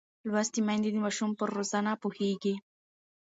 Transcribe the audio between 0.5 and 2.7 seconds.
میندې د ماشوم پر روزنه پوهېږي.